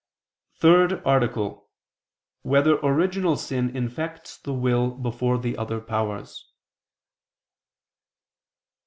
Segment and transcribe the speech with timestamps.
[0.63, 1.31] 83, Art.
[1.35, 1.53] 3]
[2.41, 6.43] Whether Original Sin Infects the Will Before the Other Powers?